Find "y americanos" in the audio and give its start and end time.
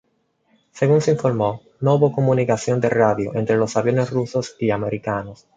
4.57-5.45